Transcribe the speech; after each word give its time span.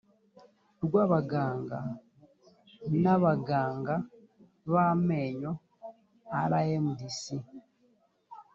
rw 0.83 0.93
abaganga 1.03 1.79
n 3.01 3.03
abaganga 3.15 3.95
b 4.71 4.73
amenyo 4.87 5.51
rmdc 6.49 7.23